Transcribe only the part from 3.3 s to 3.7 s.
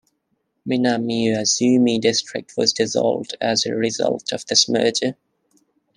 as